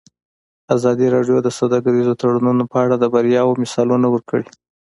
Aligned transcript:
ازادي 0.75 1.07
راډیو 1.15 1.37
د 1.43 1.47
سوداګریز 1.59 2.07
تړونونه 2.21 2.63
په 2.71 2.77
اړه 2.83 2.95
د 2.99 3.05
بریاوو 3.13 3.59
مثالونه 3.63 4.07
ورکړي. 4.11 4.45